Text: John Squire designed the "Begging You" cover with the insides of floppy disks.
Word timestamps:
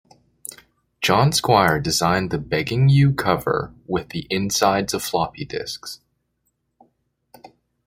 John 0.99 1.31
Squire 1.31 1.79
designed 1.79 2.31
the 2.31 2.39
"Begging 2.39 2.89
You" 2.89 3.13
cover 3.13 3.71
with 3.85 4.09
the 4.09 4.25
insides 4.31 4.95
of 4.95 5.03
floppy 5.03 5.45
disks. 5.45 5.99